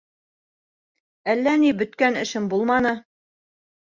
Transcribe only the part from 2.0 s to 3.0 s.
эшем булманы.